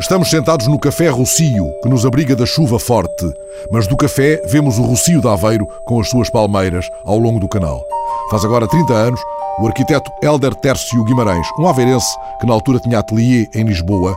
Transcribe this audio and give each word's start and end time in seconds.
Estamos 0.00 0.30
sentados 0.30 0.66
no 0.66 0.78
Café 0.78 1.10
Rocio, 1.10 1.74
que 1.82 1.88
nos 1.88 2.06
abriga 2.06 2.34
da 2.34 2.46
chuva 2.46 2.78
forte, 2.78 3.30
mas 3.70 3.86
do 3.86 3.98
café 3.98 4.40
vemos 4.46 4.78
o 4.78 4.82
Rocio 4.82 5.20
de 5.20 5.28
Aveiro 5.28 5.66
com 5.84 6.00
as 6.00 6.08
suas 6.08 6.30
palmeiras 6.30 6.86
ao 7.04 7.18
longo 7.18 7.38
do 7.38 7.46
canal. 7.46 7.84
Faz 8.30 8.42
agora 8.42 8.66
30 8.66 8.94
anos, 8.94 9.20
o 9.58 9.66
arquiteto 9.66 10.10
Helder 10.22 10.54
Tércio 10.54 11.04
Guimarães, 11.04 11.46
um 11.58 11.68
aveirense 11.68 12.08
que 12.40 12.46
na 12.46 12.54
altura 12.54 12.80
tinha 12.80 12.98
ateliê 12.98 13.46
em 13.54 13.62
Lisboa, 13.62 14.16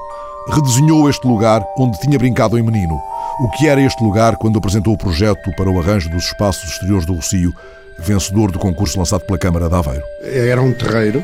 redesenhou 0.49 1.09
este 1.09 1.27
lugar 1.27 1.61
onde 1.77 1.99
tinha 1.99 2.17
brincado 2.17 2.57
em 2.57 2.63
menino. 2.63 2.97
O 3.41 3.49
que 3.49 3.67
era 3.67 3.81
este 3.81 4.01
lugar 4.01 4.37
quando 4.37 4.57
apresentou 4.57 4.93
o 4.93 4.97
projeto 4.97 5.51
para 5.57 5.69
o 5.69 5.79
arranjo 5.81 6.09
dos 6.09 6.27
espaços 6.27 6.63
exteriores 6.71 7.05
do 7.05 7.15
Rocio, 7.15 7.53
vencedor 7.99 8.51
do 8.51 8.59
concurso 8.59 8.97
lançado 8.97 9.21
pela 9.21 9.37
Câmara 9.37 9.69
de 9.69 9.75
Aveiro? 9.75 10.03
Era 10.21 10.61
um 10.61 10.73
terreiro, 10.73 11.23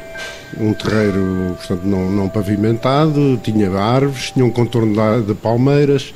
um 0.57 0.73
terreiro 0.73 1.55
portanto, 1.57 1.83
não, 1.83 2.09
não 2.09 2.29
pavimentado, 2.29 3.39
tinha 3.43 3.71
árvores, 3.71 4.32
tinha 4.32 4.45
um 4.45 4.51
contorno 4.51 5.21
de 5.21 5.33
palmeiras, 5.33 6.14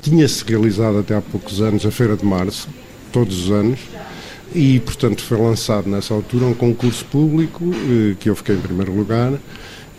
tinha-se 0.00 0.44
realizado 0.44 0.98
até 0.98 1.14
há 1.14 1.22
poucos 1.22 1.60
anos 1.60 1.86
a 1.86 1.90
Feira 1.90 2.16
de 2.16 2.24
Março, 2.24 2.68
todos 3.12 3.44
os 3.44 3.50
anos, 3.50 3.78
e 4.54 4.80
portanto 4.80 5.22
foi 5.22 5.38
lançado 5.38 5.88
nessa 5.88 6.12
altura 6.12 6.46
um 6.46 6.54
concurso 6.54 7.04
público, 7.06 7.64
eh, 7.64 8.14
que 8.18 8.28
eu 8.28 8.36
fiquei 8.36 8.56
em 8.56 8.60
primeiro 8.60 8.92
lugar, 8.94 9.32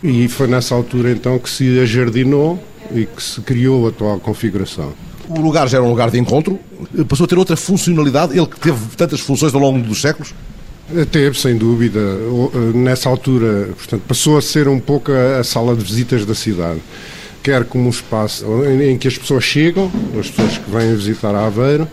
e 0.04 0.28
foi 0.28 0.48
nessa 0.48 0.76
altura 0.76 1.12
então 1.12 1.40
que 1.40 1.50
se 1.50 1.80
ajardinou 1.80 2.62
e 2.94 3.06
que 3.06 3.24
se 3.24 3.40
criou 3.42 3.86
a 3.86 3.90
atual 3.90 4.20
configuração. 4.20 4.94
O 5.36 5.42
lugar 5.42 5.68
já 5.68 5.78
era 5.78 5.86
um 5.86 5.90
lugar 5.90 6.12
de 6.12 6.20
encontro, 6.20 6.60
passou 7.08 7.26
a 7.26 7.28
ter 7.28 7.38
outra 7.38 7.58
funcionalidade, 7.58 8.38
ele 8.38 8.46
que 8.46 8.60
teve 8.60 8.80
tantas 8.96 9.20
funções 9.20 9.54
ao 9.54 9.60
longo 9.60 9.80
dos 9.80 10.00
séculos? 10.00 10.34
Teve, 11.12 11.40
sem 11.40 11.58
dúvida. 11.58 12.00
Nessa 12.74 13.10
altura, 13.10 13.70
portanto, 13.76 14.04
passou 14.08 14.38
a 14.38 14.42
ser 14.42 14.68
um 14.68 14.80
pouco 14.80 15.12
a 15.12 15.44
sala 15.44 15.76
de 15.76 15.84
visitas 15.84 16.26
da 16.26 16.36
cidade. 16.36 16.80
Quer 17.42 17.66
como 17.66 17.88
um 17.88 17.90
espaço 17.90 18.46
em 18.66 18.98
que 18.98 19.08
as 19.08 19.18
pessoas 19.18 19.44
chegam, 19.44 19.92
as 20.18 20.30
pessoas 20.30 20.58
que 20.58 20.72
vêm 20.72 20.96
visitar 20.96 21.36
Aveiro, 21.36 21.88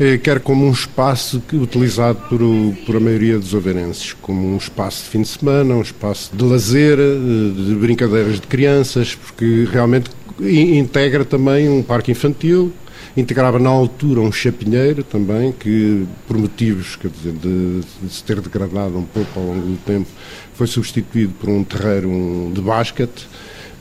eh, 0.00 0.16
quer 0.18 0.40
como 0.40 0.64
um 0.64 0.72
espaço 0.72 1.42
utilizado 1.52 2.18
por, 2.28 2.40
por 2.86 2.96
a 2.96 3.00
maioria 3.00 3.38
dos 3.38 3.54
aveirenses, 3.54 4.12
como 4.20 4.54
um 4.54 4.56
espaço 4.56 5.04
de 5.04 5.10
fim 5.10 5.22
de 5.22 5.28
semana, 5.28 5.74
um 5.74 5.82
espaço 5.82 6.30
de 6.34 6.44
lazer, 6.44 6.98
eh, 6.98 7.64
de 7.66 7.74
brincadeiras 7.74 8.40
de 8.40 8.46
crianças, 8.46 9.14
porque 9.14 9.68
realmente 9.70 10.10
integra 10.40 11.24
também 11.24 11.68
um 11.68 11.82
parque 11.82 12.12
infantil, 12.12 12.72
integrava 13.16 13.58
na 13.58 13.68
altura 13.68 14.20
um 14.20 14.30
chapinheiro 14.30 15.02
também, 15.02 15.52
que 15.52 16.06
por 16.26 16.36
motivos 16.38 16.96
quer 16.96 17.10
dizer, 17.10 17.32
de, 17.32 17.80
de, 17.80 18.12
se 18.12 18.22
ter 18.22 18.40
degradado 18.40 18.96
um 18.96 19.04
pouco 19.04 19.38
ao 19.38 19.46
longo 19.46 19.66
do 19.66 19.76
tempo, 19.78 20.08
foi 20.54 20.66
substituído 20.66 21.32
por 21.40 21.48
um 21.48 21.64
terreiro 21.64 22.50
de 22.52 22.60
basquete, 22.60 23.28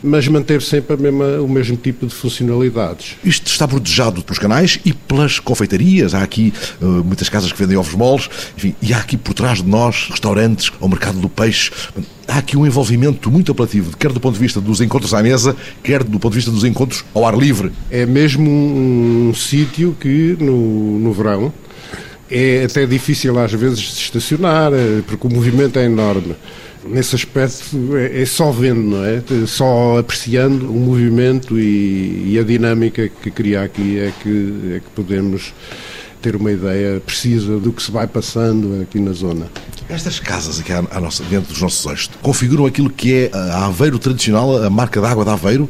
mas 0.03 0.28
manteve 0.28 0.64
sempre 0.64 0.98
mesma, 0.98 1.42
o 1.42 1.48
mesmo 1.48 1.76
tipo 1.76 2.06
de 2.06 2.14
funcionalidades. 2.14 3.16
Isto 3.23 3.48
está 3.48 3.66
bordejado 3.66 4.23
pelos 4.23 4.39
canais 4.39 4.80
e 4.86 4.94
pelas 4.94 5.39
confeitarias. 5.39 6.14
Há 6.14 6.22
aqui 6.22 6.54
uh, 6.81 6.86
muitas 7.04 7.30
casas 7.30 7.52
que 7.52 7.59
vendem 7.59 7.78
ovos 7.78 7.94
moles, 7.94 8.30
enfim, 8.56 8.76
e 8.81 8.94
há 8.94 8.98
aqui 8.98 9.17
por 9.17 9.34
trás 9.34 9.62
de 9.62 9.67
nós 9.67 10.08
restaurantes, 10.09 10.72
ao 10.80 10.88
mercado 10.88 11.20
do 11.20 11.30
peixe 11.30 11.72
há 12.28 12.39
aqui 12.39 12.58
um 12.58 12.66
envolvimento 12.66 13.31
muito 13.31 13.54
apelativo, 13.54 13.95
quer 13.95 14.12
do 14.12 14.20
ponto 14.20 14.34
de 14.34 14.39
vista 14.39 14.59
dos 14.59 14.81
encontros 14.81 15.14
à 15.14 15.23
mesa, 15.23 15.56
quer 15.81 16.04
do 16.04 16.20
ponto 16.20 16.34
de 16.34 16.38
vista 16.38 16.52
dos 16.52 16.66
encontros 16.66 17.06
ao 17.14 17.26
ar 17.26 17.38
livre. 17.38 17.72
É 17.89 18.06
mesmo 18.06 18.50
um, 18.50 19.30
um 19.30 19.34
sítio 19.34 19.95
que 19.98 20.36
no, 20.38 21.00
no 21.00 21.14
verão 21.14 21.54
é 22.30 22.66
até 22.66 22.86
difícil 22.86 23.38
às 23.39 23.54
vezes 23.54 23.80
de 23.80 24.02
estacionar, 24.02 24.73
eh, 24.73 25.02
porque 25.08 25.26
o 25.28 25.30
movimento 25.30 25.80
é 25.80 25.86
enorme. 25.86 26.36
Nesse 26.89 27.16
aspecto 27.16 27.95
é, 27.95 28.21
é 28.21 28.25
só 28.25 28.52
vendo, 28.52 28.81
não 28.81 29.05
é? 29.05 29.21
Só 29.45 29.97
apreciando 29.97 30.69
o 30.69 30.75
movimento 30.75 31.59
e, 31.59 32.33
e 32.33 32.39
a 32.39 32.43
dinâmica 32.43 33.09
que 33.09 33.31
cria 33.31 33.63
aqui 33.63 33.99
é 33.99 34.13
que, 34.21 34.73
é 34.75 34.80
que 34.80 34.89
podemos 34.95 35.53
ter 36.21 36.36
uma 36.36 36.52
ideia 36.52 36.99
precisa 36.99 37.59
do 37.59 37.71
que 37.71 37.81
se 37.81 37.92
vai 37.92 38.08
passando 38.08 38.81
aqui 38.81 38.99
na 38.99 39.11
zona. 39.11 39.47
Estas 39.89 40.20
casas 40.20 40.59
aqui 40.59 40.73
à, 40.73 40.83
à 40.92 40.99
nossa, 40.99 41.23
dentro 41.23 41.53
dos 41.53 41.61
nossos 41.61 41.86
eixos 41.86 42.09
configuram 42.21 42.65
aquilo 42.65 42.89
que 42.89 43.14
é 43.14 43.31
a 43.33 43.65
Aveiro 43.65 43.99
tradicional, 43.99 44.64
a 44.64 44.70
marca 44.70 44.99
d'água 44.99 45.23
de 45.23 45.31
Aveiro? 45.31 45.70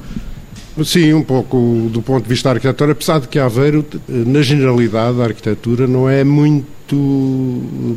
Sim, 0.84 1.14
um 1.14 1.24
pouco 1.24 1.90
do 1.92 2.02
ponto 2.02 2.24
de 2.24 2.30
vista 2.30 2.50
da 2.50 2.56
arquitetura, 2.56 2.92
apesar 2.92 3.20
de 3.20 3.28
que 3.28 3.40
Aveiro, 3.40 3.84
na 4.08 4.42
generalidade, 4.42 5.20
a 5.20 5.26
arquitetura 5.26 5.88
não 5.88 6.08
é 6.08 6.24
muito 6.24 6.96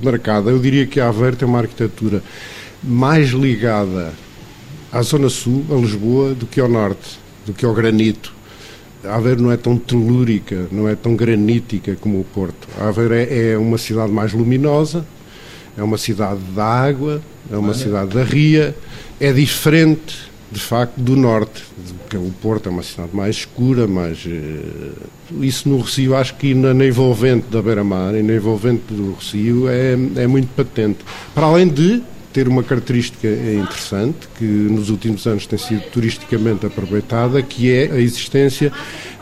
marcada. 0.03 0.51
Eu 0.51 0.59
diria 0.59 0.87
que 0.87 0.99
Aveiro 0.99 1.37
tem 1.37 1.47
uma 1.47 1.59
arquitetura 1.59 2.23
mais 2.83 3.31
ligada 3.31 4.13
à 4.93 5.03
zona 5.03 5.29
sul, 5.29 5.65
a 5.71 5.75
Lisboa, 5.75 6.35
do 6.35 6.47
que 6.47 6.61
ao 6.61 6.69
norte, 6.69 7.19
do 7.47 7.53
que 7.53 7.65
ao 7.65 7.75
granito. 7.75 8.35
Aveiro 9.05 9.43
não 9.43 9.53
é 9.53 9.57
tão 9.57 9.79
telúrica, 9.79 10.67
não 10.71 10.89
é 10.89 10.95
tão 10.95 11.17
granítica 11.17 11.97
como 12.01 12.21
o 12.21 12.25
Porto. 12.25 12.69
Aveiro 12.79 13.15
é, 13.15 13.53
é 13.53 13.59
uma 13.59 13.79
cidade 13.79 14.13
mais 14.13 14.33
luminosa, 14.33 15.07
é 15.77 15.83
uma 15.83 15.97
cidade 15.97 16.41
da 16.55 16.65
água, 16.65 17.23
é 17.51 17.57
uma 17.57 17.73
cidade 17.73 18.15
da 18.15 18.23
ria, 18.23 18.77
é 19.19 19.33
diferente, 19.33 20.31
de 20.53 20.61
facto, 20.61 20.99
do 20.99 21.17
norte, 21.17 21.63
porque 22.01 22.17
o 22.17 22.31
Porto 22.43 22.69
é 22.69 22.73
uma 22.73 22.83
cidade 22.83 23.11
mais 23.15 23.37
escura, 23.37 23.87
mais... 23.87 24.25
Eh, 24.27 24.91
isso 25.41 25.69
no 25.69 25.81
Recio, 25.81 26.17
acho 26.17 26.35
que 26.35 26.53
na, 26.55 26.75
na 26.75 26.85
envolvente 26.85 27.47
da 27.49 27.63
Beira-Mar 27.63 28.15
e 28.17 28.23
na 28.23 28.35
envolvente 28.35 28.83
do 28.91 29.15
Recio 29.15 29.69
é, 29.69 29.93
é 30.17 30.27
muito 30.27 30.49
patente. 30.57 30.99
Para 31.33 31.47
além 31.47 31.69
de 31.69 32.03
ter 32.33 32.49
uma 32.49 32.63
característica 32.63 33.29
interessante 33.29 34.29
que 34.39 34.45
nos 34.45 34.91
últimos 34.91 35.27
anos 35.27 35.47
tem 35.47 35.59
sido 35.59 35.83
turisticamente 35.91 36.65
aproveitada, 36.67 37.43
que 37.43 37.73
é 37.73 37.91
a 37.93 37.99
existência 37.99 38.73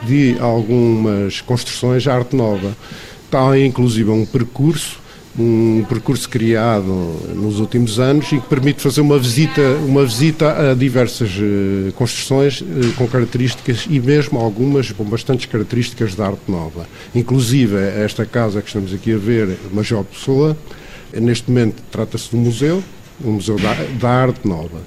de 0.04 0.36
algumas 0.38 1.41
construções 1.41 2.02
de 2.02 2.10
arte 2.10 2.36
nova. 2.36 2.76
Está 3.24 3.58
inclusive 3.58 4.10
um 4.10 4.24
percurso 4.24 4.98
um 5.38 5.84
percurso 5.88 6.28
criado 6.28 6.86
nos 7.34 7.60
últimos 7.60 8.00
anos 8.00 8.26
e 8.32 8.41
que 8.41 8.48
permite 8.48 8.82
fazer 8.82 9.00
uma 9.00 9.19
visita, 9.19 9.62
uma 9.86 10.04
visita 10.04 10.70
a 10.70 10.75
diversas 10.75 11.30
uh, 11.36 11.92
construções 11.92 12.60
uh, 12.60 12.64
com 12.96 13.06
características 13.06 13.86
e 13.88 14.00
mesmo 14.00 14.38
algumas 14.40 14.90
com 14.90 15.04
bastantes 15.04 15.46
características 15.46 16.14
da 16.14 16.26
arte 16.26 16.50
nova. 16.50 16.88
Inclusive 17.14 17.76
esta 17.76 18.26
casa 18.26 18.60
que 18.60 18.66
estamos 18.66 18.92
aqui 18.92 19.14
a 19.14 19.19
ver, 19.19 19.56
Major 19.72 20.04
Pessoa, 20.04 20.56
neste 21.14 21.48
momento 21.50 21.82
trata-se 21.90 22.30
de 22.30 22.36
um 22.36 22.40
museu, 22.40 22.82
um 23.25 23.33
museu 23.33 23.56
da, 24.01 24.09
arte 24.09 24.47
nova. 24.47 24.81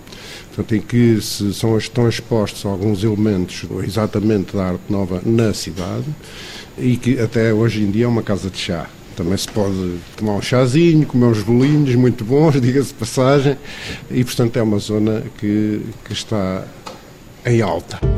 Portanto, 0.48 0.76
em 0.76 0.82
que 0.82 1.22
se 1.22 1.54
são, 1.54 1.78
estão 1.78 2.10
expostos 2.10 2.66
alguns 2.66 3.04
elementos 3.04 3.66
exatamente 3.84 4.56
da 4.56 4.66
arte 4.66 4.84
nova 4.90 5.22
na 5.26 5.54
cidade 5.54 6.08
e 6.78 6.98
que 6.98 7.20
até 7.20 7.54
hoje 7.54 7.82
em 7.82 7.92
dia 7.92 8.06
é 8.06 8.08
uma 8.08 8.24
casa 8.24 8.50
de 8.50 8.58
chá. 8.58 8.88
Também 9.16 9.38
se 9.38 9.48
pode 9.48 9.98
tomar 10.16 10.34
um 10.34 10.42
chazinho, 10.42 11.06
comer 11.06 11.26
uns 11.26 11.44
bolinhos 11.44 11.96
muito 11.96 12.24
bons, 12.24 12.60
diga-se 12.62 12.94
passagem, 12.94 13.58
e 14.10 14.24
portanto 14.24 14.58
é 14.58 14.62
uma 14.62 14.80
zona 14.80 15.24
que, 15.38 15.82
que 16.06 16.14
está 16.14 16.66
em 17.46 17.62
alta. 17.62 18.11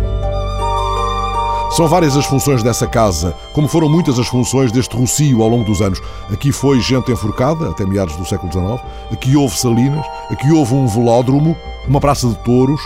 São 1.75 1.87
várias 1.87 2.15
as 2.15 2.27
funções 2.27 2.61
dessa 2.61 2.85
casa, 2.85 3.35
como 3.51 3.67
foram 3.67 3.89
muitas 3.89 4.19
as 4.19 4.27
funções 4.27 4.71
deste 4.71 4.95
Rocio 4.95 5.41
ao 5.41 5.49
longo 5.49 5.63
dos 5.63 5.81
anos. 5.81 5.99
Aqui 6.31 6.51
foi 6.51 6.79
gente 6.79 7.11
enforcada, 7.11 7.71
até 7.71 7.83
meados 7.83 8.15
do 8.15 8.23
século 8.27 8.51
XIX, 8.51 8.79
aqui 9.11 9.35
houve 9.35 9.57
salinas, 9.57 10.05
aqui 10.29 10.51
houve 10.51 10.75
um 10.75 10.85
velódromo, 10.85 11.57
uma 11.87 11.99
praça 11.99 12.27
de 12.27 12.35
touros, 12.43 12.79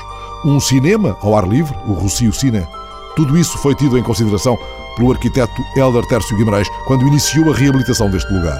um 0.45 0.57
cinema 0.57 1.17
ao 1.21 1.35
ar 1.35 1.45
livre, 1.45 1.75
o 1.85 1.91
Rocio 1.91 2.31
Cine. 2.31 2.65
Tudo 3.13 3.37
isso 3.37 3.57
foi 3.57 3.75
tido 3.75 3.97
em 3.97 4.03
consideração 4.03 4.57
pelo 4.95 5.11
arquiteto 5.11 5.61
Helder 5.75 6.05
Tércio 6.05 6.37
Guimarães 6.37 6.69
quando 6.85 7.05
iniciou 7.05 7.51
a 7.51 7.55
reabilitação 7.55 8.09
deste 8.09 8.31
lugar. 8.31 8.57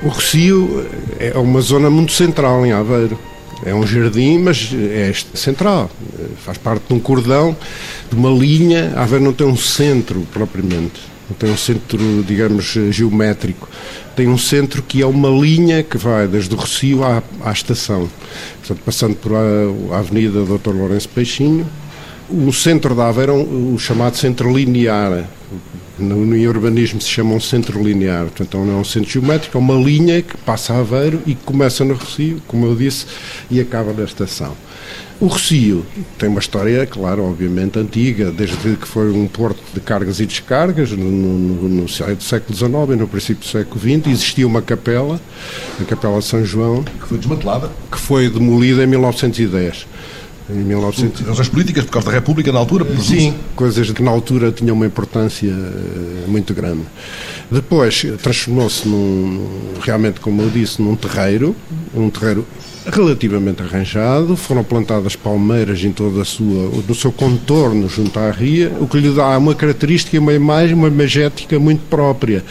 O 0.00 0.10
Rocio 0.10 0.86
é 1.18 1.36
uma 1.36 1.60
zona 1.60 1.90
muito 1.90 2.12
central 2.12 2.64
em 2.64 2.70
Aveiro. 2.70 3.18
É 3.66 3.74
um 3.74 3.84
jardim, 3.84 4.38
mas 4.38 4.70
é 4.72 5.12
central. 5.34 5.90
Faz 6.44 6.56
parte 6.56 6.84
de 6.86 6.94
um 6.94 7.00
cordão, 7.00 7.56
de 8.08 8.14
uma 8.14 8.30
linha. 8.30 8.92
A 8.94 9.02
Aveiro 9.02 9.24
não 9.24 9.32
tem 9.32 9.44
um 9.44 9.56
centro 9.56 10.24
propriamente. 10.32 11.00
Não 11.28 11.36
tem 11.36 11.50
um 11.50 11.56
centro, 11.56 12.24
digamos, 12.24 12.64
geométrico. 12.90 13.68
Tem 14.14 14.28
um 14.28 14.38
centro 14.38 14.84
que 14.84 15.02
é 15.02 15.06
uma 15.06 15.30
linha 15.30 15.82
que 15.82 15.98
vai 15.98 16.28
desde 16.28 16.54
o 16.54 16.56
Rocio 16.56 17.02
à, 17.02 17.20
à 17.44 17.50
estação. 17.50 18.08
Portanto, 18.60 18.84
passando 18.84 19.16
por 19.16 19.32
a, 19.32 19.96
a 19.96 19.98
Avenida 19.98 20.44
Dr. 20.44 20.70
Lourenço 20.70 21.08
Peixinho. 21.08 21.66
O 22.30 22.52
centro 22.52 22.94
da 22.94 23.08
Aveiro 23.08 23.32
é 23.32 23.34
o 23.74 23.76
chamado 23.80 24.16
centro 24.16 24.56
linear 24.56 25.24
no, 25.98 26.24
no 26.24 26.48
urbanismo 26.48 27.00
se 27.00 27.08
chama 27.08 27.34
um 27.34 27.40
centro 27.40 27.82
linear, 27.82 28.24
portanto 28.24 28.58
não 28.58 28.78
é 28.78 28.80
um 28.80 28.84
centro 28.84 29.10
geométrico, 29.10 29.56
é 29.56 29.60
uma 29.60 29.74
linha 29.74 30.22
que 30.22 30.36
passa 30.38 30.74
a 30.74 30.78
Aveiro 30.78 31.22
e 31.26 31.34
que 31.34 31.44
começa 31.44 31.84
no 31.84 31.94
Recio, 31.94 32.42
como 32.46 32.66
eu 32.66 32.74
disse, 32.74 33.06
e 33.50 33.60
acaba 33.60 33.92
na 33.92 34.04
estação. 34.04 34.56
O 35.18 35.28
Recio 35.28 35.86
tem 36.18 36.28
uma 36.28 36.40
história, 36.40 36.86
claro, 36.86 37.24
obviamente 37.24 37.78
antiga, 37.78 38.30
desde 38.30 38.76
que 38.76 38.86
foi 38.86 39.10
um 39.10 39.26
porto 39.26 39.62
de 39.72 39.80
cargas 39.80 40.20
e 40.20 40.26
descargas, 40.26 40.90
no, 40.90 41.10
no, 41.10 41.68
no, 41.68 41.88
século 41.88 42.54
XIX 42.54 42.72
e 42.92 42.96
no 42.96 43.08
princípio 43.08 43.42
do 43.42 43.46
século 43.46 43.80
XX, 43.80 44.12
existia 44.12 44.46
uma 44.46 44.60
capela, 44.60 45.18
a 45.80 45.84
Capela 45.84 46.18
de 46.18 46.24
São 46.26 46.44
João. 46.44 46.84
Que 46.84 47.08
foi 47.08 47.16
desmantelada? 47.16 47.70
Que 47.90 47.98
foi 47.98 48.28
demolida 48.28 48.84
em 48.84 48.86
1910 48.86 49.86
em 50.48 50.54
1900. 50.54 51.22
Razões 51.22 51.48
políticas, 51.48 51.84
por 51.84 51.92
causa 51.92 52.08
da 52.08 52.14
República 52.14 52.52
na 52.52 52.58
altura? 52.58 52.86
Sim, 53.00 53.34
coisas 53.54 53.90
que 53.90 54.02
na 54.02 54.10
altura 54.10 54.52
tinham 54.52 54.74
uma 54.74 54.86
importância 54.86 55.50
eh, 55.50 56.24
muito 56.26 56.54
grande. 56.54 56.82
Depois 57.50 58.04
transformou-se 58.22 58.88
num, 58.88 59.74
realmente, 59.80 60.20
como 60.20 60.42
eu 60.42 60.50
disse, 60.50 60.80
num 60.82 60.96
terreiro, 60.96 61.54
um 61.94 62.10
terreiro 62.10 62.46
relativamente 62.86 63.62
arranjado, 63.62 64.36
foram 64.36 64.62
plantadas 64.62 65.16
palmeiras 65.16 65.82
em 65.82 65.90
toda 65.90 66.22
a 66.22 66.24
sua, 66.24 66.70
no 66.86 66.94
seu 66.94 67.10
contorno 67.10 67.88
junto 67.88 68.18
à 68.18 68.30
ria, 68.30 68.72
o 68.80 68.86
que 68.86 68.98
lhe 68.98 69.10
dá 69.10 69.36
uma 69.36 69.54
característica, 69.54 70.18
uma 70.18 70.32
imagem, 70.32 70.74
uma 70.74 70.88
imagética 70.88 71.58
muito 71.58 71.80
própria, 71.90 72.44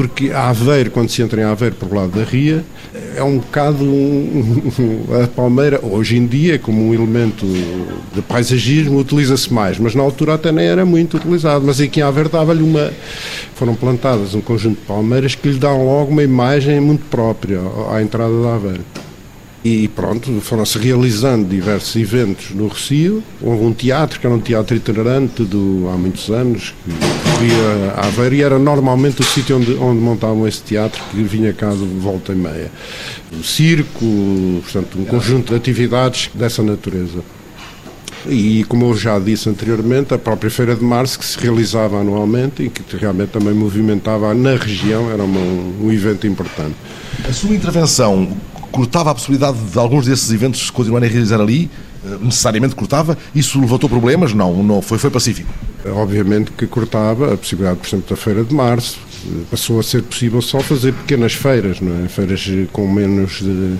porque 0.00 0.30
a 0.30 0.48
Aveiro, 0.48 0.90
quando 0.90 1.10
se 1.10 1.20
entra 1.20 1.42
em 1.42 1.44
Aveiro 1.44 1.74
por 1.74 1.92
lado 1.92 2.18
da 2.18 2.24
ria, 2.24 2.64
é 3.14 3.22
um 3.22 3.36
bocado 3.36 3.84
um, 3.84 5.04
a 5.22 5.26
palmeira, 5.26 5.78
hoje 5.82 6.16
em 6.16 6.26
dia, 6.26 6.58
como 6.58 6.88
um 6.88 6.94
elemento 6.94 7.44
de 8.14 8.22
paisagismo, 8.22 8.98
utiliza-se 8.98 9.52
mais, 9.52 9.78
mas 9.78 9.94
na 9.94 10.02
altura 10.02 10.36
até 10.36 10.50
nem 10.50 10.64
era 10.64 10.86
muito 10.86 11.18
utilizado, 11.18 11.66
mas 11.66 11.78
aqui 11.82 12.00
em 12.00 12.02
Aveiro 12.02 12.30
dava-lhe 12.30 12.62
uma, 12.62 12.90
foram 13.56 13.74
plantadas 13.74 14.34
um 14.34 14.40
conjunto 14.40 14.80
de 14.80 14.86
palmeiras 14.86 15.34
que 15.34 15.50
lhe 15.50 15.58
dão 15.58 15.84
logo 15.84 16.12
uma 16.12 16.22
imagem 16.22 16.80
muito 16.80 17.04
própria 17.10 17.60
à 17.92 18.00
entrada 18.00 18.40
da 18.42 18.54
Aveiro. 18.54 18.84
E 19.62 19.88
pronto, 19.88 20.40
foram-se 20.40 20.78
realizando 20.78 21.46
diversos 21.46 21.94
eventos 21.94 22.50
no 22.52 22.68
Recio. 22.68 23.22
Houve 23.42 23.64
um 23.64 23.74
teatro, 23.74 24.18
que 24.18 24.26
era 24.26 24.34
um 24.34 24.40
teatro 24.40 24.74
itinerante 24.74 25.44
do, 25.44 25.90
há 25.92 25.98
muitos 25.98 26.30
anos, 26.30 26.74
que 26.82 27.30
corria 27.30 27.92
a 27.94 28.06
Aveiro 28.06 28.34
e 28.36 28.42
era 28.42 28.58
normalmente 28.58 29.20
o 29.20 29.24
sítio 29.24 29.58
onde, 29.58 29.74
onde 29.74 30.00
montavam 30.00 30.48
esse 30.48 30.62
teatro, 30.62 31.02
que 31.10 31.22
vinha 31.22 31.52
cá 31.52 31.70
de 31.70 31.84
volta 31.84 32.32
e 32.32 32.36
meia. 32.36 32.72
O 33.38 33.44
circo, 33.44 34.06
portanto, 34.62 34.98
um 34.98 35.04
conjunto 35.04 35.50
de 35.50 35.56
atividades 35.56 36.30
dessa 36.32 36.62
natureza. 36.62 37.22
E, 38.26 38.64
como 38.64 38.86
eu 38.86 38.96
já 38.96 39.18
disse 39.18 39.48
anteriormente, 39.48 40.14
a 40.14 40.18
própria 40.18 40.50
Feira 40.50 40.74
de 40.74 40.84
Março, 40.84 41.18
que 41.18 41.24
se 41.24 41.38
realizava 41.38 42.00
anualmente 42.00 42.62
e 42.62 42.70
que 42.70 42.82
realmente 42.96 43.30
também 43.30 43.52
movimentava 43.52 44.32
na 44.32 44.56
região, 44.56 45.10
era 45.10 45.22
um, 45.22 45.74
um 45.82 45.92
evento 45.92 46.26
importante. 46.26 46.76
A 47.28 47.32
sua 47.32 47.50
intervenção 47.50 48.28
cortava 48.70 49.10
a 49.10 49.14
possibilidade 49.14 49.58
de 49.58 49.78
alguns 49.78 50.06
desses 50.06 50.30
eventos 50.30 50.70
continuarem 50.70 51.08
a 51.08 51.12
realizar 51.12 51.40
ali? 51.40 51.70
Eh, 52.04 52.18
necessariamente 52.22 52.74
cortava? 52.74 53.16
Isso 53.34 53.60
levantou 53.60 53.88
problemas? 53.88 54.32
Não, 54.32 54.62
não 54.62 54.80
foi, 54.80 54.98
foi 54.98 55.10
pacífico. 55.10 55.52
Obviamente 55.86 56.50
que 56.52 56.66
cortava 56.66 57.34
a 57.34 57.36
possibilidade, 57.36 57.78
por 57.80 57.88
exemplo, 57.88 58.10
da 58.10 58.16
Feira 58.16 58.44
de 58.44 58.54
Março. 58.54 58.98
Passou 59.50 59.78
a 59.78 59.82
ser 59.82 60.02
possível 60.02 60.40
só 60.40 60.60
fazer 60.60 60.94
pequenas 60.94 61.34
feiras, 61.34 61.80
não 61.80 62.04
é? 62.04 62.08
Feiras 62.08 62.48
com 62.72 62.90
menos 62.90 63.40
de 63.40 63.76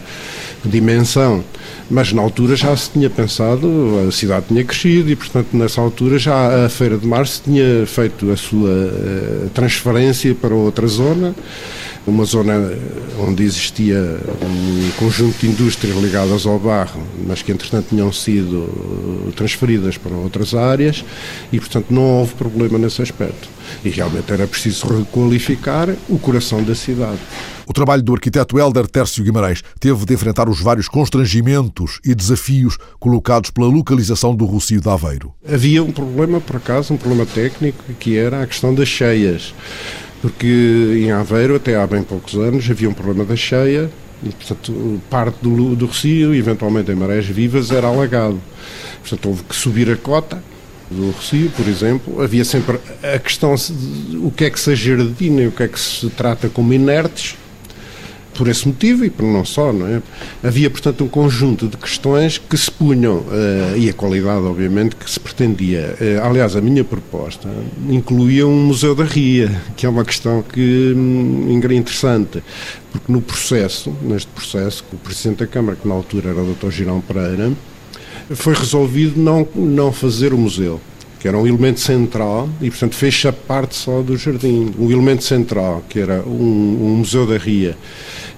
dimensão. 0.64 1.42
Mas 1.90 2.12
na 2.12 2.20
altura 2.20 2.54
já 2.56 2.76
se 2.76 2.90
tinha 2.90 3.08
pensado, 3.08 4.06
a 4.06 4.12
cidade 4.12 4.46
tinha 4.48 4.62
crescido 4.64 5.10
e, 5.10 5.16
portanto, 5.16 5.48
nessa 5.54 5.80
altura 5.80 6.18
já 6.18 6.66
a 6.66 6.68
Feira 6.68 6.98
de 6.98 7.06
Março 7.06 7.42
tinha 7.44 7.86
feito 7.86 8.30
a 8.30 8.36
sua 8.36 8.70
eh, 8.70 9.46
transferência 9.54 10.34
para 10.34 10.54
outra 10.54 10.86
zona 10.86 11.34
uma 12.06 12.24
zona 12.24 12.54
onde 13.18 13.44
existia 13.44 13.98
um 14.42 14.90
conjunto 14.98 15.38
de 15.38 15.48
indústrias 15.48 15.96
ligadas 15.96 16.46
ao 16.46 16.58
barro, 16.58 17.02
mas 17.26 17.42
que 17.42 17.52
entretanto 17.52 17.88
tinham 17.90 18.12
sido 18.12 18.56
uh, 18.56 19.32
transferidas 19.36 19.98
para 19.98 20.14
outras 20.14 20.54
áreas 20.54 21.04
e, 21.52 21.58
portanto, 21.58 21.86
não 21.90 22.02
houve 22.02 22.34
problema 22.34 22.78
nesse 22.78 23.02
aspecto. 23.02 23.48
E 23.84 23.90
realmente 23.90 24.32
era 24.32 24.46
preciso 24.46 24.86
requalificar 24.86 25.94
o 26.08 26.18
coração 26.18 26.62
da 26.62 26.74
cidade. 26.74 27.20
O 27.66 27.72
trabalho 27.72 28.02
do 28.02 28.12
arquiteto 28.12 28.58
Helder 28.58 28.88
Tércio 28.88 29.22
Guimarães 29.22 29.62
teve 29.78 30.04
de 30.04 30.12
enfrentar 30.12 30.48
os 30.48 30.60
vários 30.60 30.88
constrangimentos 30.88 32.00
e 32.04 32.16
desafios 32.16 32.76
colocados 32.98 33.50
pela 33.50 33.68
localização 33.68 34.34
do 34.34 34.44
Rocio 34.44 34.80
de 34.80 34.88
Aveiro. 34.88 35.32
Havia 35.48 35.84
um 35.84 35.92
problema, 35.92 36.40
por 36.40 36.56
acaso, 36.56 36.94
um 36.94 36.96
problema 36.96 37.24
técnico, 37.26 37.84
que 38.00 38.16
era 38.16 38.42
a 38.42 38.46
questão 38.46 38.74
das 38.74 38.88
cheias 38.88 39.54
porque 40.20 40.46
em 40.96 41.10
Aveiro, 41.10 41.56
até 41.56 41.76
há 41.76 41.86
bem 41.86 42.02
poucos 42.02 42.34
anos, 42.34 42.68
havia 42.70 42.88
um 42.88 42.92
problema 42.92 43.24
da 43.24 43.36
cheia, 43.36 43.90
e, 44.22 44.28
portanto, 44.28 45.00
parte 45.08 45.36
do, 45.40 45.74
do 45.74 45.86
Recio, 45.86 46.34
eventualmente 46.34 46.90
em 46.92 46.94
marés 46.94 47.26
vivas, 47.26 47.70
era 47.70 47.86
alagado. 47.86 48.40
Portanto, 49.00 49.26
houve 49.26 49.42
que 49.44 49.54
subir 49.54 49.90
a 49.90 49.96
cota 49.96 50.42
do 50.90 51.10
Recio, 51.12 51.50
por 51.56 51.66
exemplo. 51.66 52.20
Havia 52.20 52.44
sempre 52.44 52.78
a 53.02 53.18
questão 53.18 53.54
de 53.54 54.18
o 54.18 54.30
que 54.30 54.44
é 54.44 54.50
que 54.50 54.60
se 54.60 54.74
jardina 54.74 55.42
e 55.42 55.46
o 55.46 55.52
que 55.52 55.62
é 55.62 55.68
que 55.68 55.80
se 55.80 56.10
trata 56.10 56.50
como 56.50 56.72
inertes, 56.74 57.36
por 58.40 58.48
esse 58.48 58.66
motivo 58.66 59.04
e 59.04 59.10
por 59.10 59.26
não 59.26 59.44
só, 59.44 59.70
não 59.70 59.86
é? 59.86 60.02
Havia, 60.42 60.70
portanto, 60.70 61.04
um 61.04 61.08
conjunto 61.08 61.68
de 61.68 61.76
questões 61.76 62.38
que 62.38 62.56
se 62.56 62.70
punham, 62.70 63.18
uh, 63.18 63.76
e 63.76 63.90
a 63.90 63.92
qualidade, 63.92 64.40
obviamente, 64.46 64.96
que 64.96 65.10
se 65.10 65.20
pretendia. 65.20 65.94
Uh, 66.00 66.24
aliás, 66.24 66.56
a 66.56 66.60
minha 66.62 66.82
proposta 66.82 67.50
incluía 67.86 68.46
um 68.46 68.64
Museu 68.64 68.94
da 68.94 69.04
Ria, 69.04 69.60
que 69.76 69.84
é 69.84 69.88
uma 69.90 70.06
questão 70.06 70.40
que 70.40 70.94
hum, 70.96 71.48
interessante, 71.50 72.42
porque 72.90 73.12
no 73.12 73.20
processo, 73.20 73.94
neste 74.00 74.28
processo, 74.28 74.86
o 74.90 74.96
Presidente 74.96 75.40
da 75.40 75.46
Câmara, 75.46 75.76
que 75.76 75.86
na 75.86 75.92
altura 75.92 76.30
era 76.30 76.40
o 76.40 76.54
Dr. 76.54 76.70
Girão 76.70 77.02
Pereira, 77.02 77.52
foi 78.30 78.54
resolvido 78.54 79.20
não, 79.20 79.46
não 79.54 79.92
fazer 79.92 80.32
o 80.32 80.38
museu 80.38 80.80
que 81.20 81.28
era 81.28 81.36
um 81.36 81.46
elemento 81.46 81.78
central 81.78 82.48
e, 82.62 82.70
portanto, 82.70 82.94
fez 82.94 83.24
a 83.26 83.32
parte 83.32 83.76
só 83.76 84.00
do 84.00 84.16
jardim. 84.16 84.72
Um 84.78 84.90
elemento 84.90 85.22
central, 85.22 85.84
que 85.86 86.00
era 86.00 86.22
um, 86.22 86.30
um, 86.32 86.96
museu 86.96 87.26
da 87.26 87.36
Ria, 87.36 87.76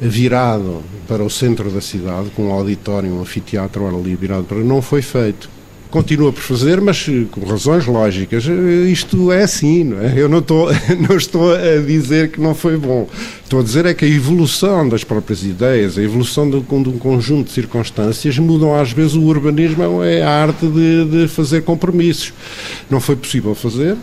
virado 0.00 0.82
para 1.06 1.22
o 1.22 1.30
centro 1.30 1.70
da 1.70 1.80
cidade, 1.80 2.30
com 2.30 2.48
um 2.48 2.52
auditório, 2.52 3.08
um 3.08 3.20
anfiteatro 3.20 3.86
ali 3.86 4.16
virado 4.16 4.44
para. 4.44 4.58
não 4.58 4.82
foi 4.82 5.00
feito 5.00 5.48
continua 5.92 6.32
por 6.32 6.40
fazer, 6.40 6.80
mas 6.80 7.06
eh, 7.08 7.26
com 7.30 7.44
razões 7.44 7.86
lógicas. 7.86 8.48
Eh, 8.48 8.90
isto 8.90 9.30
é 9.30 9.42
assim, 9.42 9.84
não 9.84 10.00
é? 10.00 10.14
Eu 10.16 10.28
não 10.28 10.38
estou, 10.38 10.68
não 11.08 11.16
estou 11.16 11.54
a 11.54 11.76
dizer 11.86 12.32
que 12.32 12.40
não 12.40 12.54
foi 12.54 12.76
bom. 12.78 13.06
Estou 13.44 13.60
a 13.60 13.62
dizer 13.62 13.84
é 13.84 13.92
que 13.92 14.04
a 14.04 14.08
evolução 14.08 14.88
das 14.88 15.04
próprias 15.04 15.44
ideias, 15.44 15.98
a 15.98 16.02
evolução 16.02 16.50
de, 16.50 16.58
de 16.58 16.88
um 16.88 16.98
conjunto 16.98 17.48
de 17.48 17.52
circunstâncias 17.52 18.38
mudam 18.38 18.74
às 18.74 18.90
vezes 18.90 19.14
o 19.14 19.22
urbanismo, 19.22 20.02
é 20.02 20.22
a 20.22 20.30
arte 20.30 20.66
de, 20.66 21.04
de 21.04 21.28
fazer 21.28 21.62
compromissos. 21.62 22.32
Não 22.90 22.98
foi 22.98 23.14
possível 23.14 23.54
fazer, 23.54 23.96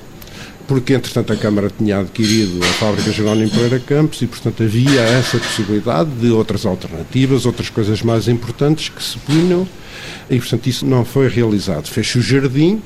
porque 0.69 0.93
entretanto 0.93 1.33
a 1.33 1.35
Câmara 1.35 1.71
tinha 1.75 1.97
adquirido 1.97 2.63
a 2.63 2.67
fábrica 2.73 3.11
Jerónimo 3.11 3.49
Pereira 3.49 3.79
Campos 3.79 4.21
e 4.21 4.27
portanto 4.27 4.61
havia 4.61 5.01
essa 5.01 5.39
possibilidade 5.39 6.11
de 6.11 6.29
outras 6.29 6.63
alternativas, 6.63 7.47
outras 7.47 7.69
coisas 7.69 8.03
mais 8.03 8.27
importantes 8.27 8.87
que 8.87 9.03
se 9.03 9.17
punham 9.17 9.67
e, 10.29 10.37
portanto, 10.37 10.67
isso 10.67 10.85
não 10.85 11.03
foi 11.03 11.27
realizado. 11.27 11.87
Fez-se 11.87 12.19
o 12.19 12.21
jardim 12.21 12.79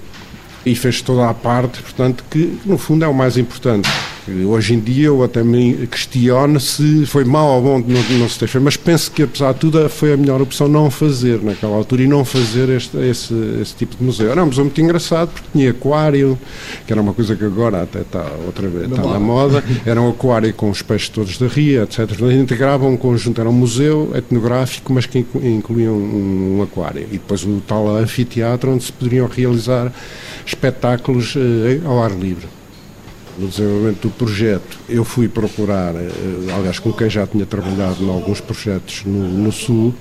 e 0.66 0.74
fez 0.76 1.02
toda 1.02 1.30
a 1.30 1.34
parte, 1.34 1.82
portanto, 1.82 2.24
que 2.32 2.58
no 2.66 2.78
fundo 2.78 3.04
é 3.04 3.08
o 3.08 3.14
mais 3.14 3.38
importante. 3.38 3.90
Hoje 4.28 4.74
em 4.74 4.80
dia 4.80 5.08
eu 5.08 5.22
até 5.22 5.44
me 5.44 5.86
questiono 5.88 6.58
se 6.58 7.06
foi 7.06 7.26
mal 7.26 7.56
ou 7.56 7.62
bom 7.62 7.80
não, 7.80 8.20
não 8.20 8.30
se 8.30 8.40
ter 8.40 8.48
feito, 8.48 8.64
mas 8.64 8.78
penso 8.78 9.12
que 9.12 9.24
apesar 9.24 9.54
de 9.54 9.60
tudo 9.60 9.90
foi 9.90 10.14
a 10.14 10.18
melhor 10.18 10.42
opção 10.42 10.70
não 10.70 10.90
fazer 10.90 11.42
naquela 11.44 11.76
altura 11.76 12.04
e 12.04 12.08
não 12.08 12.24
fazer 12.24 12.70
este, 12.70 12.96
esse, 12.98 13.34
esse 13.62 13.76
tipo 13.76 13.98
de 13.98 14.04
museu. 14.04 14.32
Era 14.32 14.42
um 14.42 14.46
museu 14.46 14.64
muito 14.64 14.80
engraçado 14.80 15.30
porque 15.30 15.48
tinha 15.52 15.72
aquário, 15.72 16.40
que 16.88 16.94
era 16.94 17.02
uma 17.02 17.14
coisa 17.14 17.36
que 17.36 17.44
agora 17.44 17.84
até 17.84 18.00
está 18.00 18.26
outra 18.46 18.70
vez 18.70 18.90
está 18.90 19.04
na 19.04 19.20
moda, 19.20 19.62
era 19.86 20.02
um 20.02 20.10
aquário 20.10 20.54
com 20.54 20.70
os 20.70 20.82
peixes 20.82 21.10
todos 21.10 21.38
da 21.38 21.48
ria, 21.48 21.84
etc. 21.84 22.10
Integrava 22.32 22.86
um 22.86 22.96
conjunto, 22.96 23.42
era 23.42 23.50
um 23.50 23.54
museu 23.54 24.12
etnográfico, 24.16 24.94
mas 24.94 25.06
que 25.06 25.26
incluía 25.44 25.92
um, 25.92 26.60
um 26.60 26.62
aquário. 26.64 27.02
E 27.12 27.18
depois 27.18 27.44
o 27.44 27.62
tal 27.68 27.94
anfiteatro 27.98 28.72
onde 28.72 28.86
se 28.86 28.94
poderiam 28.94 29.28
realizar 29.28 29.92
espetáculos 30.46 31.36
eh, 31.36 31.82
ao 31.86 32.02
ar 32.02 32.12
livre 32.12 32.48
no 33.38 33.48
desenvolvimento 33.48 34.02
do 34.02 34.10
projeto, 34.12 34.78
eu 34.88 35.04
fui 35.04 35.28
procurar, 35.28 35.96
eh, 35.96 36.10
aliás, 36.56 36.80
com 36.80 36.92
quem 36.94 37.10
já 37.10 37.26
tinha 37.26 37.46
trabalhado 37.46 38.04
em 38.04 38.10
alguns 38.10 38.40
projetos 38.40 39.04
no, 39.06 39.28
no 39.28 39.52
Sul, 39.52 39.94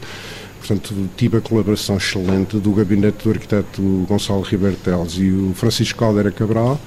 portanto, 0.59 0.95
tive 1.17 1.39
a 1.39 1.41
colaboração 1.41 1.97
excelente 1.97 2.59
do 2.59 2.73
gabinete 2.73 3.25
do 3.25 3.31
arquiteto 3.31 3.83
Gonçalo 4.09 4.43
Ribeiro 4.43 4.77
Teles 4.77 5.15
e 5.15 5.31
o 5.31 5.53
Francisco 5.55 5.99
Caldeira 5.99 6.31
Cabral. 6.31 6.81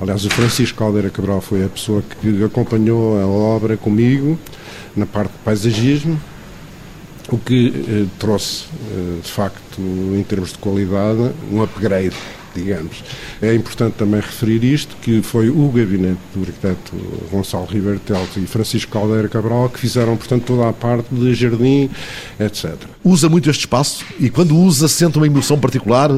Aliás, 0.00 0.24
o 0.24 0.30
Francisco 0.30 0.78
Caldeira 0.78 1.10
Cabral 1.10 1.40
foi 1.40 1.64
a 1.64 1.68
pessoa 1.68 2.02
que 2.02 2.44
acompanhou 2.44 3.20
a 3.20 3.26
obra 3.26 3.76
comigo 3.76 4.38
na 4.94 5.06
parte 5.06 5.32
de 5.32 5.38
paisagismo, 5.38 6.20
o 7.30 7.38
que 7.38 7.72
eh, 7.88 8.06
trouxe, 8.18 8.64
eh, 8.90 9.20
de 9.22 9.30
facto, 9.30 9.80
em 9.80 10.22
termos 10.22 10.52
de 10.52 10.58
qualidade, 10.58 11.32
um 11.50 11.62
upgrade 11.62 12.16
digamos. 12.54 13.02
É 13.40 13.54
importante 13.54 13.94
também 13.94 14.20
referir 14.20 14.62
isto, 14.64 14.96
que 15.00 15.22
foi 15.22 15.48
o 15.48 15.68
gabinete 15.68 16.20
do 16.34 16.40
arquiteto 16.40 16.96
Gonçalo 17.30 17.66
Ribeiro 17.66 17.98
Teles 18.00 18.36
e 18.36 18.46
Francisco 18.46 18.92
Caldeira 18.92 19.28
Cabral 19.28 19.68
que 19.68 19.78
fizeram, 19.78 20.16
portanto, 20.16 20.44
toda 20.44 20.68
a 20.68 20.72
parte 20.72 21.14
de 21.14 21.34
jardim, 21.34 21.90
etc. 22.38 22.74
Usa 23.04 23.28
muito 23.28 23.50
este 23.50 23.60
espaço 23.60 24.04
e 24.18 24.30
quando 24.30 24.56
usa 24.56 24.88
sente 24.88 25.16
uma 25.16 25.26
emoção 25.26 25.58
particular? 25.58 26.10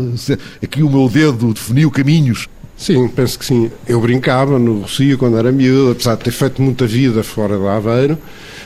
Aqui 0.63 0.83
o 0.83 0.91
meu 0.91 1.09
dedo 1.09 1.53
definiu 1.53 1.91
caminhos. 1.91 2.49
Sim, 2.77 3.09
penso 3.09 3.39
que 3.39 3.45
sim. 3.45 3.71
Eu 3.87 4.01
brincava 4.01 4.59
no 4.59 4.81
Rocio 4.81 5.17
quando 5.17 5.39
era 5.39 5.53
miúdo, 5.53 5.93
apesar 5.93 6.17
de 6.17 6.25
ter 6.25 6.33
feito 6.33 6.61
muita 6.61 6.87
vida 6.87 7.23
fora 7.23 7.57
de 7.57 7.67
Aveiro, 7.67 8.19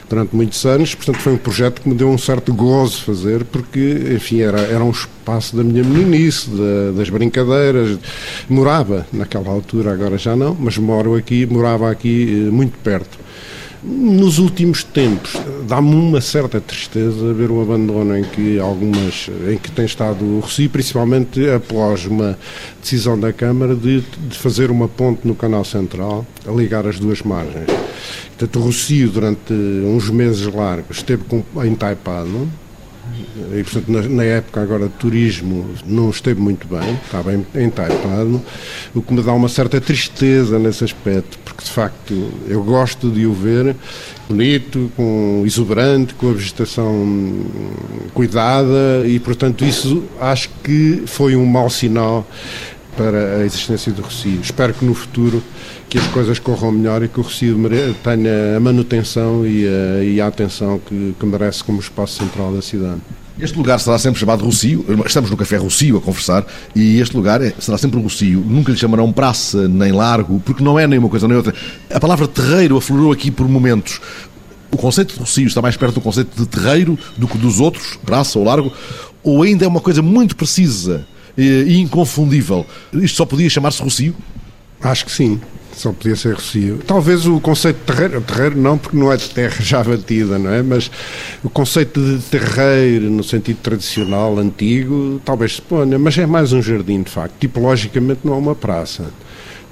durante 0.08 0.34
muitos 0.34 0.64
anos, 0.64 0.94
portanto 0.94 1.18
foi 1.18 1.32
um 1.34 1.38
projeto 1.38 1.82
que 1.82 1.88
me 1.88 1.94
deu 1.94 2.08
um 2.08 2.18
certo 2.18 2.52
gozo 2.52 3.02
fazer, 3.02 3.44
porque, 3.44 4.14
enfim, 4.14 4.40
era, 4.40 4.60
era 4.60 4.82
um 4.82 4.90
espaço 4.90 5.56
da 5.56 5.62
minha 5.62 5.84
meninice, 5.84 6.48
da, 6.50 6.92
das 6.96 7.10
brincadeiras. 7.10 7.98
Morava 8.48 9.06
naquela 9.12 9.50
altura, 9.50 9.92
agora 9.92 10.16
já 10.16 10.34
não, 10.34 10.56
mas 10.58 10.78
moro 10.78 11.14
aqui, 11.14 11.46
morava 11.46 11.90
aqui 11.90 12.46
eh, 12.46 12.50
muito 12.50 12.76
perto. 12.78 13.18
Nos 13.80 14.38
últimos 14.38 14.82
tempos, 14.82 15.36
dá-me 15.68 15.94
uma 15.94 16.20
certa 16.20 16.60
tristeza 16.60 17.32
ver 17.32 17.48
o 17.48 17.62
abandono 17.62 18.18
em 18.18 18.24
que 18.24 18.58
algumas, 18.58 19.30
em 19.48 19.56
que 19.56 19.70
tem 19.70 19.84
estado 19.84 20.24
o 20.24 20.40
Recife, 20.40 20.68
principalmente 20.68 21.48
após 21.48 22.04
uma 22.04 22.36
decisão 22.82 23.18
da 23.18 23.32
Câmara 23.32 23.76
de, 23.76 24.00
de 24.00 24.36
fazer 24.36 24.72
uma 24.72 24.88
ponte 24.88 25.26
no 25.28 25.34
Canal 25.36 25.64
Central 25.64 26.26
a 26.44 26.50
ligar 26.50 26.88
as 26.88 26.98
duas 26.98 27.22
margens. 27.22 27.66
Portanto, 28.36 28.58
o 28.58 28.62
Rocio, 28.62 29.10
durante 29.10 29.52
uns 29.52 30.10
meses 30.10 30.52
largos, 30.52 30.96
esteve 30.96 31.22
com, 31.24 31.44
entaipado, 31.64 32.48
e, 33.52 33.62
portanto, 33.62 33.88
na, 33.90 34.02
na, 34.02 34.24
época 34.24 34.60
agora 34.60 34.86
de 34.86 34.94
turismo 34.94 35.70
não 35.86 36.10
esteve 36.10 36.40
muito 36.40 36.66
bem, 36.66 36.98
está 37.04 37.22
bem 37.22 37.46
entaipado, 37.54 38.42
o 38.94 39.00
que 39.00 39.14
me 39.14 39.22
dá 39.22 39.32
uma 39.32 39.48
certa 39.48 39.80
tristeza 39.80 40.58
nesse 40.58 40.84
aspecto, 40.84 41.38
porque 41.58 41.64
de 41.64 41.70
facto 41.70 42.30
eu 42.46 42.62
gosto 42.62 43.10
de 43.10 43.26
o 43.26 43.32
ver 43.32 43.74
bonito, 44.28 44.92
com 44.96 45.42
exuberante, 45.44 46.14
com 46.14 46.30
a 46.30 46.32
vegetação 46.32 47.44
cuidada 48.14 49.04
e, 49.04 49.18
portanto, 49.18 49.64
isso 49.64 50.04
acho 50.20 50.50
que 50.62 51.02
foi 51.06 51.34
um 51.34 51.44
mau 51.44 51.68
sinal 51.68 52.24
para 52.96 53.38
a 53.38 53.44
existência 53.44 53.90
do 53.92 54.02
Rocio. 54.02 54.40
Espero 54.40 54.72
que 54.72 54.84
no 54.84 54.94
futuro 54.94 55.42
que 55.88 55.98
as 55.98 56.06
coisas 56.08 56.38
corram 56.38 56.70
melhor 56.72 57.02
e 57.02 57.08
que 57.08 57.18
o 57.18 57.22
Rocio 57.22 57.56
tenha 58.04 58.56
a 58.56 58.60
manutenção 58.60 59.44
e 59.44 59.66
a, 59.66 60.04
e 60.04 60.20
a 60.20 60.26
atenção 60.28 60.78
que, 60.78 61.14
que 61.18 61.26
merece 61.26 61.64
como 61.64 61.80
espaço 61.80 62.22
central 62.22 62.52
da 62.52 62.62
cidade. 62.62 63.00
Este 63.40 63.56
lugar 63.56 63.78
será 63.78 63.96
sempre 63.98 64.18
chamado 64.18 64.44
Rocio. 64.44 64.84
Estamos 65.06 65.30
no 65.30 65.36
Café 65.36 65.58
Rocio 65.58 65.96
a 65.96 66.00
conversar 66.00 66.44
e 66.74 66.98
este 67.00 67.16
lugar 67.16 67.40
é, 67.40 67.54
será 67.60 67.78
sempre 67.78 68.00
Rocio. 68.00 68.40
Nunca 68.40 68.72
lhe 68.72 68.78
chamarão 68.78 69.12
praça 69.12 69.68
nem 69.68 69.92
largo, 69.92 70.40
porque 70.40 70.62
não 70.62 70.76
é 70.76 70.88
nem 70.88 70.98
uma 70.98 71.08
coisa 71.08 71.28
nem 71.28 71.36
outra. 71.36 71.54
A 71.88 72.00
palavra 72.00 72.26
terreiro 72.26 72.76
aflorou 72.76 73.12
aqui 73.12 73.30
por 73.30 73.48
momentos. 73.48 74.00
O 74.72 74.76
conceito 74.76 75.14
de 75.14 75.20
Rocio 75.20 75.46
está 75.46 75.62
mais 75.62 75.76
perto 75.76 75.94
do 75.94 76.00
conceito 76.00 76.36
de 76.36 76.46
terreiro 76.46 76.98
do 77.16 77.28
que 77.28 77.38
dos 77.38 77.60
outros, 77.60 77.96
praça 78.04 78.38
ou 78.40 78.44
largo, 78.44 78.72
ou 79.22 79.44
ainda 79.44 79.64
é 79.64 79.68
uma 79.68 79.80
coisa 79.80 80.02
muito 80.02 80.34
precisa 80.34 81.06
e 81.36 81.78
inconfundível. 81.78 82.66
Isto 82.92 83.18
só 83.18 83.24
podia 83.24 83.48
chamar-se 83.48 83.80
Rocio? 83.80 84.16
Acho 84.80 85.06
que 85.06 85.12
sim. 85.12 85.40
Só 85.72 85.92
podia 85.92 86.16
ser 86.16 86.34
Rocio. 86.34 86.78
Talvez 86.86 87.26
o 87.26 87.40
conceito 87.40 87.78
de 87.78 87.84
terreiro, 87.84 88.20
terreiro 88.20 88.58
não, 88.58 88.76
porque 88.76 88.96
não 88.96 89.12
é 89.12 89.16
de 89.16 89.28
terra 89.30 89.56
já 89.60 89.82
batida, 89.82 90.38
não 90.38 90.50
é? 90.50 90.62
Mas 90.62 90.90
o 91.42 91.48
conceito 91.48 92.00
de 92.00 92.18
terreiro, 92.24 93.10
no 93.10 93.22
sentido 93.22 93.58
tradicional, 93.62 94.38
antigo, 94.38 95.20
talvez 95.24 95.56
se 95.56 95.62
ponha, 95.62 95.98
mas 95.98 96.18
é 96.18 96.26
mais 96.26 96.52
um 96.52 96.60
jardim, 96.60 97.02
de 97.02 97.10
facto. 97.10 97.34
Tipologicamente 97.38 98.20
não 98.24 98.34
é 98.34 98.36
uma 98.36 98.54
praça. 98.54 99.12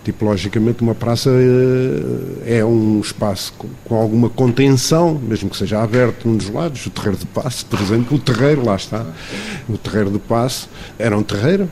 Tipologicamente, 0.07 0.83
uma 0.83 0.95
praça 0.95 1.31
eh, 1.31 2.59
é 2.59 2.65
um 2.65 3.01
espaço 3.01 3.53
com 3.85 3.97
alguma 3.97 4.31
contenção, 4.31 5.21
mesmo 5.21 5.51
que 5.51 5.57
seja 5.57 5.83
aberto 5.83 6.29
um 6.29 6.37
dos 6.37 6.49
lados. 6.49 6.87
O 6.87 6.91
terreiro 6.91 7.19
de 7.19 7.27
passe, 7.27 7.65
por 7.65 7.81
exemplo, 7.81 8.17
o 8.17 8.21
terreiro, 8.21 8.65
lá 8.65 8.77
está. 8.77 9.05
O 9.69 9.77
terreiro 9.77 10.13
de 10.13 10.21
passe 10.21 10.69
era 10.97 11.19
um 11.19 11.25
terreiro, 11.25 11.69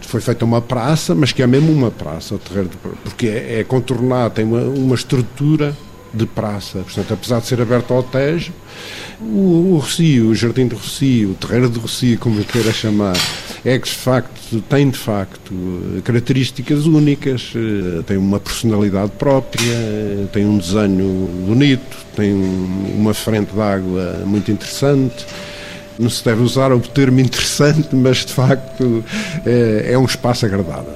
foi 0.00 0.20
feita 0.20 0.44
uma 0.44 0.60
praça, 0.60 1.14
mas 1.14 1.32
que 1.32 1.42
é 1.42 1.46
mesmo 1.46 1.72
uma 1.72 1.90
praça, 1.90 2.34
o 2.34 2.38
terreiro 2.38 2.68
de, 2.68 2.76
porque 2.76 3.26
é, 3.26 3.60
é 3.60 3.64
contornado, 3.64 4.34
tem 4.34 4.44
uma, 4.44 4.60
uma 4.60 4.94
estrutura 4.94 5.76
de 6.12 6.26
praça. 6.26 6.78
Portanto, 6.80 7.14
apesar 7.14 7.40
de 7.40 7.46
ser 7.46 7.60
aberto 7.60 7.92
ao 7.92 8.02
Tejo, 8.02 8.52
o, 9.20 9.74
o 9.74 9.78
Rocio, 9.78 10.28
o 10.28 10.34
Jardim 10.34 10.68
de 10.68 10.74
Rocio, 10.74 11.30
o 11.30 11.34
Terreiro 11.34 11.68
de 11.68 11.78
Rocio, 11.78 12.18
como 12.18 12.40
eu 12.40 12.44
queira 12.44 12.72
chamar, 12.72 13.16
é 13.64 13.78
que 13.78 13.88
de 13.88 13.94
facto, 13.94 14.60
tem 14.68 14.88
de 14.88 14.96
facto 14.96 15.52
características 16.04 16.86
únicas, 16.86 17.52
eh, 17.54 18.02
tem 18.06 18.16
uma 18.16 18.38
personalidade 18.38 19.10
própria, 19.18 20.28
tem 20.32 20.46
um 20.46 20.58
desenho 20.58 21.28
bonito, 21.46 21.96
tem 22.14 22.32
uma 22.32 23.12
frente 23.12 23.52
de 23.52 23.60
água 23.60 24.22
muito 24.24 24.50
interessante. 24.50 25.26
Não 25.98 26.08
se 26.08 26.24
deve 26.24 26.42
usar 26.42 26.72
o 26.72 26.80
termo 26.80 27.20
interessante, 27.20 27.94
mas 27.96 28.18
de 28.18 28.32
facto 28.32 29.04
é, 29.44 29.92
é 29.92 29.98
um 29.98 30.04
espaço 30.04 30.46
agradável. 30.46 30.94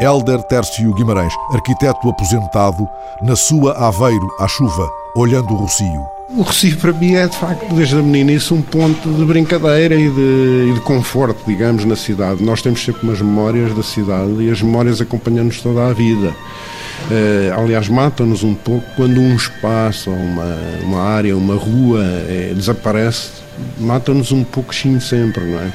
Helder 0.00 0.42
Tércio 0.44 0.94
Guimarães, 0.94 1.32
arquiteto 1.52 2.08
aposentado, 2.08 2.88
na 3.22 3.36
sua 3.36 3.72
Aveiro 3.72 4.26
à 4.40 4.48
chuva, 4.48 4.88
olhando 5.14 5.52
o 5.52 5.56
Rocio. 5.56 6.19
O 6.32 6.42
Rocio 6.42 6.76
para 6.76 6.92
mim 6.92 7.14
é 7.14 7.26
de 7.26 7.36
facto, 7.36 7.74
desde 7.74 7.96
a 7.96 8.02
meninice, 8.02 8.54
um 8.54 8.62
ponto 8.62 9.08
de 9.12 9.24
brincadeira 9.24 9.96
e 9.96 10.08
de, 10.08 10.70
e 10.70 10.74
de 10.74 10.80
conforto, 10.82 11.42
digamos, 11.44 11.84
na 11.84 11.96
cidade. 11.96 12.40
Nós 12.44 12.62
temos 12.62 12.84
sempre 12.84 13.02
umas 13.02 13.20
memórias 13.20 13.74
da 13.74 13.82
cidade 13.82 14.40
e 14.40 14.48
as 14.48 14.62
memórias 14.62 15.00
acompanham-nos 15.00 15.60
toda 15.60 15.88
a 15.88 15.92
vida. 15.92 16.28
Uh, 16.28 17.60
aliás, 17.60 17.88
matam-nos 17.88 18.44
um 18.44 18.54
pouco 18.54 18.86
quando 18.94 19.20
um 19.20 19.34
espaço, 19.34 20.10
uma, 20.10 20.56
uma 20.84 21.02
área, 21.02 21.36
uma 21.36 21.56
rua 21.56 22.04
é, 22.04 22.52
desaparece, 22.54 23.30
mata-nos 23.76 24.30
um 24.30 24.44
pouquinho 24.44 25.00
sempre, 25.00 25.42
não 25.42 25.58
é? 25.58 25.72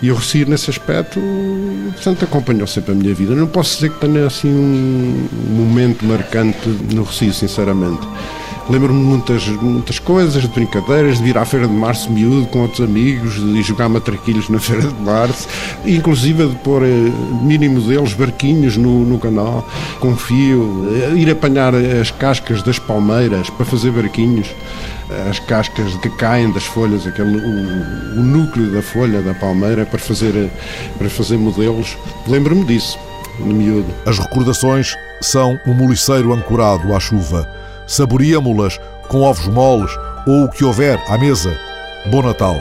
E 0.00 0.10
o 0.10 0.14
Rocio, 0.14 0.48
nesse 0.48 0.70
aspecto, 0.70 1.20
portanto, 1.92 2.24
acompanhou 2.24 2.66
sempre 2.66 2.92
a 2.92 2.94
minha 2.94 3.14
vida. 3.14 3.34
Não 3.34 3.46
posso 3.46 3.74
dizer 3.74 3.90
que 3.90 4.00
tenha 4.00 4.26
assim 4.26 4.48
um 4.48 5.28
momento 5.50 6.02
marcante 6.06 6.66
no 6.92 7.02
Rocio, 7.02 7.32
sinceramente. 7.34 8.06
Lembro-me 8.70 9.00
de 9.00 9.06
muitas, 9.06 9.48
muitas 9.48 9.98
coisas, 9.98 10.42
de 10.42 10.48
brincadeiras, 10.48 11.18
de 11.18 11.24
vir 11.24 11.36
à 11.36 11.44
Feira 11.44 11.66
de 11.66 11.72
Março 11.72 12.10
miúdo 12.10 12.46
com 12.46 12.60
outros 12.60 12.80
amigos, 12.80 13.34
de 13.34 13.62
jogar 13.62 13.88
matraquilhos 13.88 14.48
na 14.48 14.58
Feira 14.60 14.88
de 14.88 15.02
Março, 15.02 15.48
inclusive 15.84 16.46
de 16.46 16.54
pôr 16.56 16.82
eh, 16.84 16.88
mínimo 17.42 17.80
deles 17.80 18.14
barquinhos 18.14 18.76
no, 18.76 19.04
no 19.04 19.18
canal, 19.18 19.66
com 19.98 20.16
fio, 20.16 20.88
eh, 20.92 21.14
ir 21.16 21.30
apanhar 21.30 21.74
as 21.74 22.10
cascas 22.10 22.62
das 22.62 22.78
palmeiras 22.78 23.50
para 23.50 23.66
fazer 23.66 23.90
barquinhos 23.90 24.48
as 25.28 25.38
cascas 25.40 25.94
que 25.96 26.08
caem 26.08 26.50
das 26.52 26.64
folhas, 26.64 27.06
aquele, 27.06 27.36
o, 27.36 28.20
o, 28.20 28.22
núcleo 28.22 28.72
da 28.72 28.80
folha 28.80 29.20
da 29.20 29.34
palmeira 29.34 29.84
para 29.84 29.98
fazer, 29.98 30.50
para 30.96 31.10
fazer 31.10 31.36
modelos. 31.36 31.98
Lembro-me 32.26 32.64
disso, 32.64 32.98
no 33.38 33.54
miúdo. 33.54 33.92
As 34.06 34.18
recordações 34.18 34.96
são 35.20 35.60
um 35.66 35.74
moliceiro 35.74 36.32
ancorado 36.32 36.94
à 36.94 37.00
chuva 37.00 37.46
saboreamo-las 37.92 38.80
com 39.08 39.20
ovos 39.20 39.46
moles 39.48 39.92
ou 40.26 40.44
o 40.44 40.48
que 40.48 40.64
houver 40.64 40.98
à 41.08 41.18
mesa. 41.18 41.52
Bom 42.10 42.22
Natal! 42.22 42.56